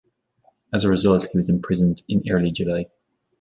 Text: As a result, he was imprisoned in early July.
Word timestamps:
As 0.73 0.83
a 0.83 0.89
result, 0.89 1.27
he 1.31 1.37
was 1.37 1.47
imprisoned 1.47 2.01
in 2.09 2.23
early 2.31 2.49
July. 2.49 2.87